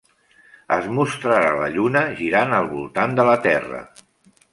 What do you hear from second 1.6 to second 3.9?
Lluna girant al voltant de la Terra.